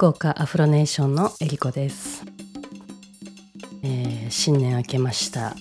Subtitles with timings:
[0.00, 2.24] 福岡アフロネーションのえりこです、
[3.82, 5.54] えー新年明けました、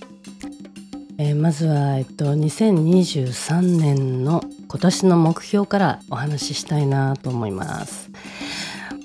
[1.18, 8.10] えーまずは、えっと、2023年の今年の目標からお話ししたいなと思います。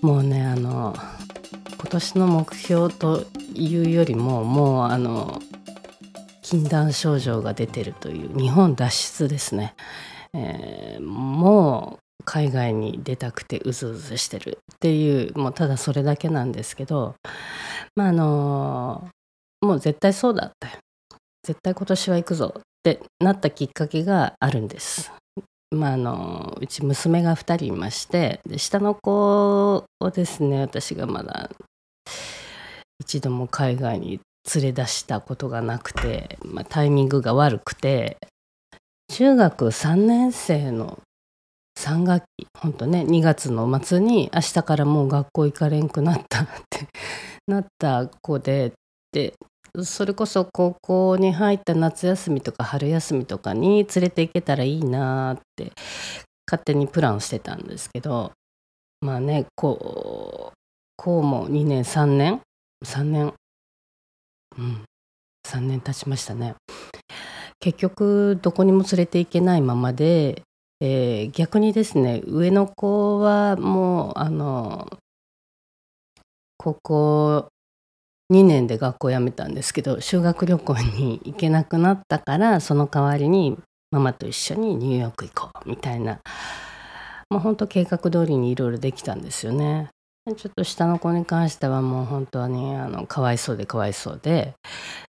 [0.03, 0.95] もうねあの
[1.79, 3.25] 今年の目標と
[3.55, 5.43] いうよりももうあの
[6.43, 9.75] 禁断症状が出てるという日本脱出ですね、
[10.32, 17.14] えーもう海外に出たくてうずうずしてるっていうもうただそれだけなんですけど
[17.96, 19.09] まああの
[19.61, 20.68] もう絶対そうだって
[21.43, 25.13] 絶対今年は行くぞってなったきっかけがあるんです。
[25.71, 31.51] まああのうち娘が2人いましてで下の子をですね私がまだ
[33.01, 34.20] 一度も海外に
[34.55, 38.19] 連れ出したことがなくて、まあ、タイミングが悪くて
[39.09, 41.01] 中学3年生の
[41.84, 46.89] 3学期ほんとね2月の末に明日からもう学校行かれんくなったって
[47.47, 48.73] なった子で
[49.13, 49.35] で
[49.83, 55.73] それこそ高校に入った夏休みとか春休みとかに連れて行けたらいいなって
[56.51, 58.33] 勝手にプランしてたんですけど
[59.01, 60.57] まあねこう
[60.97, 62.41] こうも2年3年
[62.85, 63.35] 3年
[64.57, 64.85] うん
[65.47, 66.55] 3年経ちましたね。
[67.61, 70.43] 結局どこにも連れて行けないままで、
[70.87, 74.87] えー逆にですね上の子はもうあの
[76.59, 77.49] 高校
[78.31, 83.57] 2年で学校辞めたんですけど修学旅行に行けなくなったからその代わりに
[83.93, 86.21] ママと一緒にニューヨーク行こうみたいな
[87.31, 89.89] もうほんと計画通りにいろいろできたんですよね。
[90.37, 94.55] ちょっと下の子に関してはもう本当にあのかわいそうでかわいそうで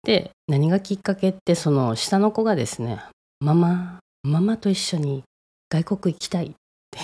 [0.03, 3.02] で何がきっかけってその下の子がですね
[3.41, 5.23] 「ママママと一緒に
[5.72, 6.52] 外国行きたい」っ
[6.91, 7.00] て。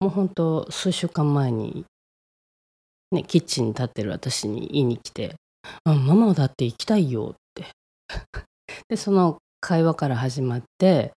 [0.00, 1.84] もう本当数週間前に
[3.12, 5.36] ね、キッチンに立ってる私に言いに来て
[5.86, 7.66] 「うんママだって行きたいよ」って。
[8.88, 11.12] でその会話から始まって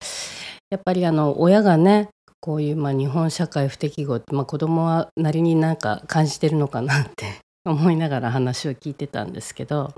[0.70, 2.08] やっぱりあの親がね
[2.40, 9.92] こういうまあ日本社会不適合って、まあ、子供はなりになんか感じてるのかなって思いながら話を聞いてたんですけど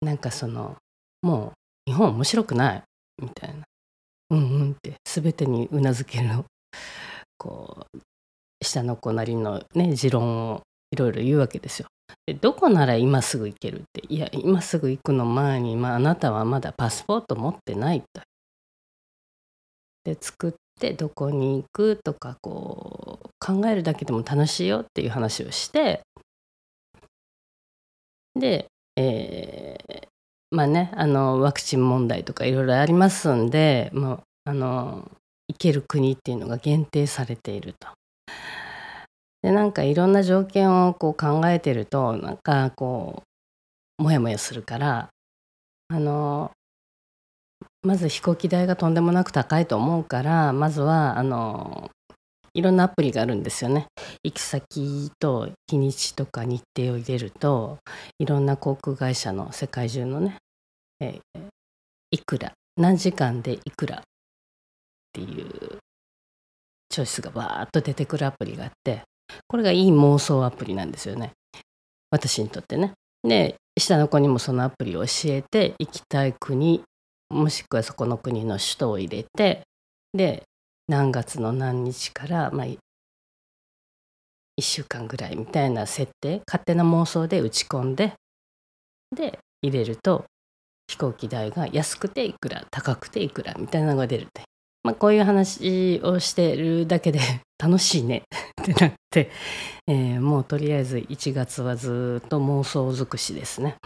[0.00, 0.76] なんかその
[1.22, 1.52] も
[1.86, 2.82] う日本面白くない。
[3.22, 3.64] みたいな
[4.30, 6.28] 「うんうん」って全てにうなずける
[7.38, 7.98] こう
[8.62, 11.88] 下の子なりのね持論をいろいろ言うわけですよ。
[12.26, 18.22] でどこなら今すぐ行けるっていや今すぐ行くの前に、まあ、あなたはまだパスポート持ってないと。
[20.04, 26.02] で作ってどこに行くとかこう考えるだけでも楽しいよっていう話をして
[28.34, 28.66] で、
[28.96, 29.71] えー
[30.52, 35.10] まあねあのワクチン問題とかいろいろありますんでもうあの
[35.48, 37.88] 行ける国っていうのが限定されていると。
[39.42, 43.22] でなんかいろんな条件をこう考えてるとなんかこ
[43.98, 45.08] うモヤモヤするから
[45.88, 46.52] あの
[47.82, 51.90] まず飛行機代がとんでもなく高いと思うからまずはあの
[52.54, 53.86] いろんなアプリがあるんですよね。
[54.22, 57.78] 行き先と日にちとか日程を入れると
[58.18, 60.36] いろんな航空会社の世界中のね、
[61.00, 61.52] えー
[62.12, 64.02] いくら何時間でいくらっ
[65.12, 65.78] ていう
[66.90, 69.02] チョイスがわーっと出てくるアプリがあって
[69.48, 71.32] これがいい妄想アプリなんですよね
[72.10, 72.92] 私にとってね。
[73.26, 76.82] で下の子にもそのアプリを教えて行きたい国
[77.30, 79.62] もしくはそこの国の首都を入れて
[80.12, 80.42] で
[80.92, 82.76] 何月の何日から、まあ、1
[84.60, 88.12] 週間ぐらいみたいな設定勝手な妄想で打ち込んで
[89.16, 90.26] で入れると
[90.88, 94.42] 飛行機代が安くていくら高くていくらみたいなのが出るって、
[94.82, 97.20] まあ、こういう話をしてるだけで
[97.58, 98.24] 楽しいね。
[98.60, 99.30] ってなって、
[99.86, 103.76] えーもうとりあえず1月はずっと妄想尽くしですね。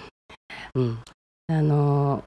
[0.74, 0.98] うん、
[1.46, 2.24] あのー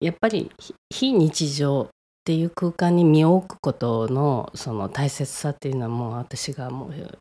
[0.00, 0.50] やっぱり
[0.90, 1.88] 非日常
[2.22, 7.18] っていう空間に身を置くことのその大切さっていうのはもう私がもう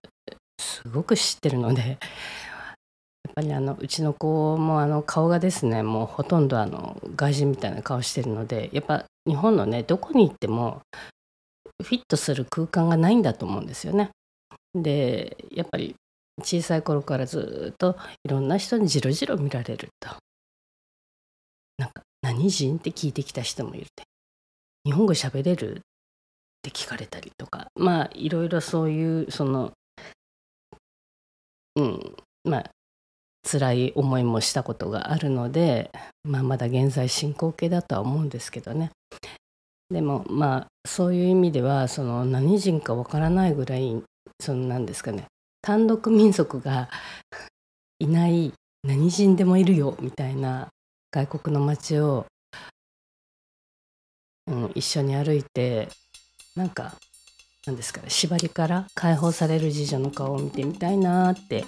[0.59, 1.81] すごく知ってるので
[3.25, 10.81] やっぱりあのうちの子もあの顔がですねもうほとんどあの外人みたいな顔してるのでやっぱ日本のねどこに行っても
[11.81, 14.11] フィットする空間がないんだと思うんですよね。
[14.75, 15.95] でやっぱり
[16.43, 20.09] 小さい頃からずっといろんな人にじろじろ見られると
[21.77, 24.03] なんか「何人?」って聞いてきた人もいるって
[24.85, 25.81] 「日本語喋れる?」っ
[26.61, 27.67] て聞かれたりとか。
[27.75, 29.73] まあいろいろそういうその
[31.75, 32.71] うんまあ
[33.49, 35.91] 辛い思いもしたことがあるので、
[36.23, 38.91] まあ、まだ現在進行形だとは思うんですけどね。
[39.89, 44.03] でもまあそういう意味ではその何人かわからないぐらい
[44.39, 45.25] そのなんですかね。
[45.61, 46.89] 単独民族が
[47.99, 50.69] いない何人でもいるよみたいな
[51.11, 52.25] 外国の街を、
[54.47, 55.89] うん、一緒に歩いて
[56.55, 56.93] なんか
[57.67, 61.63] なんですかね縛りから解放される次女の顔を見てみたいなって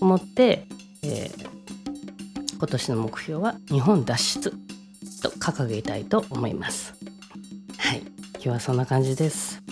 [0.00, 0.66] 思って、
[1.02, 4.50] えー、今年の目標は日本脱出
[5.22, 6.94] と掲げたいと思います。
[7.78, 8.00] はい
[8.34, 9.62] 今日はそんな感じです。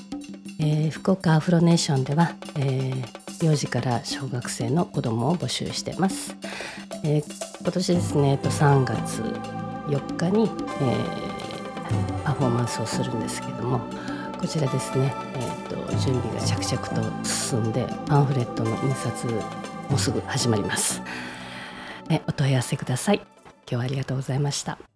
[0.59, 6.37] えー、福岡アフロネーションでは、えー、幼児から小学生の子供を募集してます。
[7.05, 7.25] えー、
[7.61, 9.23] 今年ですね、えっと3月
[9.89, 11.32] 4日に、えー、
[12.25, 13.81] パフォーマンスをするんですけども
[14.41, 19.43] こちらですね、えーと、準備が着々と進んでパンフレットの印刷も
[19.95, 21.03] うすぐ始まります。
[22.27, 23.17] お問い合わせください。
[23.17, 23.25] 今
[23.67, 24.92] 日はありがとうございました。